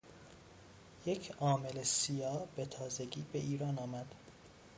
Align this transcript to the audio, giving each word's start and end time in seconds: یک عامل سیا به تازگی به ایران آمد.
یک 1.05 1.31
عامل 1.31 1.83
سیا 1.83 2.47
به 2.55 2.65
تازگی 2.65 3.25
به 3.33 3.39
ایران 3.39 3.79
آمد. 3.79 4.15